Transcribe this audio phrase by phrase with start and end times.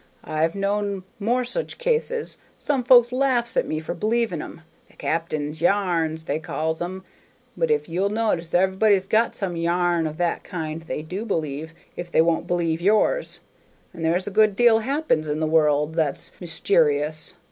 [0.23, 5.61] I've known more such cases; some folks laughs at me for believing 'em, 'the cap'n's
[5.61, 7.03] yarns,' they calls 'em,
[7.55, 12.09] but if you'll notice, everybody's got some yarn of that kind they do believe, if
[12.11, 13.41] they won't believe yours.
[13.93, 17.35] And there's a good deal happens in the world that's myster'ous.